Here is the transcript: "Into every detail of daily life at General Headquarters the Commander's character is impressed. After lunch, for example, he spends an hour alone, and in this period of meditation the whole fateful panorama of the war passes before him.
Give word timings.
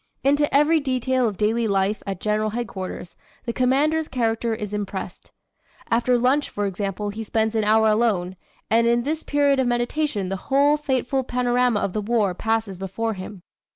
"Into 0.23 0.51
every 0.51 0.79
detail 0.79 1.27
of 1.27 1.37
daily 1.37 1.67
life 1.67 2.01
at 2.07 2.19
General 2.19 2.49
Headquarters 2.49 3.15
the 3.45 3.53
Commander's 3.53 4.07
character 4.07 4.55
is 4.55 4.73
impressed. 4.73 5.31
After 5.91 6.17
lunch, 6.17 6.49
for 6.49 6.65
example, 6.65 7.11
he 7.11 7.23
spends 7.23 7.53
an 7.53 7.63
hour 7.65 7.87
alone, 7.89 8.35
and 8.67 8.87
in 8.87 9.03
this 9.03 9.21
period 9.21 9.59
of 9.59 9.67
meditation 9.67 10.29
the 10.29 10.37
whole 10.49 10.75
fateful 10.75 11.23
panorama 11.23 11.81
of 11.81 11.93
the 11.93 12.01
war 12.01 12.33
passes 12.33 12.79
before 12.79 13.13
him. 13.13 13.43